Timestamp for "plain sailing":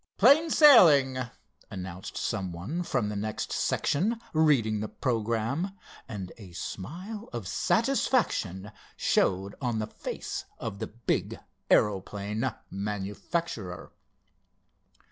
0.17-1.29